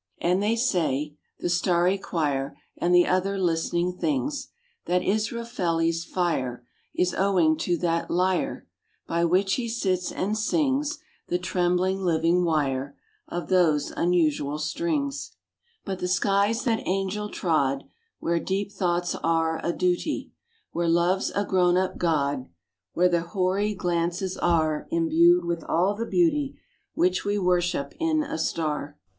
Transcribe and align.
And 0.19 0.41
they 0.41 0.55
say 0.55 1.13
(the 1.41 1.47
starry 1.47 1.99
choir 1.99 2.57
And 2.75 2.91
the 2.95 3.05
other 3.05 3.37
listening 3.37 3.95
things) 3.99 4.47
That 4.87 5.03
Israfeli's 5.03 6.05
fire 6.05 6.65
Is 6.95 7.13
owing 7.13 7.55
to 7.57 7.77
that 7.77 8.09
lyre 8.09 8.65
By 9.05 9.25
which 9.25 9.53
he 9.57 9.69
sits 9.69 10.11
and 10.11 10.35
sings, 10.35 10.97
The 11.27 11.37
trembling 11.37 11.99
living 11.99 12.43
wire 12.43 12.97
Of 13.27 13.49
those 13.49 13.91
unusual 13.91 14.57
strings. 14.57 15.35
RAINBOW 15.35 15.85
GOLD 15.85 15.85
But 15.85 15.99
the 15.99 16.07
skies 16.07 16.63
that 16.63 16.87
angel 16.87 17.29
trod, 17.29 17.83
Where 18.17 18.39
deep 18.39 18.71
thoughts 18.71 19.13
are 19.13 19.61
a 19.63 19.71
duty, 19.71 20.31
Where 20.71 20.89
Love's 20.89 21.29
a 21.35 21.45
grown 21.45 21.77
up 21.77 21.99
God, 21.99 22.49
Where 22.93 23.07
the 23.07 23.27
Hour! 23.37 23.75
glances 23.75 24.35
are 24.35 24.87
Imbued 24.89 25.45
with 25.45 25.63
all 25.63 25.93
the 25.93 26.07
beauty 26.07 26.57
Which 26.95 27.23
we 27.23 27.37
worship 27.37 27.93
in 27.99 28.23
a 28.23 28.39
star. 28.39 28.97